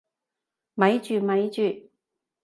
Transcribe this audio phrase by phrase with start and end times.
[0.73, 1.91] 咪住咪住！